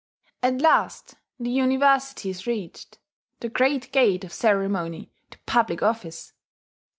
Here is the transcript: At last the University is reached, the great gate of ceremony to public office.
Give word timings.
At 0.41 0.61
last 0.61 1.13
the 1.39 1.51
University 1.51 2.31
is 2.31 2.47
reached, 2.47 2.97
the 3.39 3.49
great 3.49 3.91
gate 3.91 4.23
of 4.23 4.33
ceremony 4.33 5.11
to 5.29 5.37
public 5.45 5.83
office. 5.83 6.33